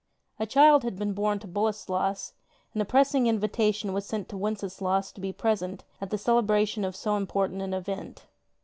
[0.39, 2.33] A child had been born to Boleslas,
[2.73, 6.83] and a pressing invita tion was sent to Wenceslaus to be present at the celebration
[6.83, 8.25] of so important an event.